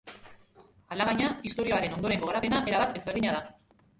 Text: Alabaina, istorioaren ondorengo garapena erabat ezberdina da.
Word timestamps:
Alabaina, 0.95 1.27
istorioaren 1.51 1.93
ondorengo 1.97 2.31
garapena 2.31 2.61
erabat 2.71 2.99
ezberdina 3.01 3.37
da. 3.39 3.45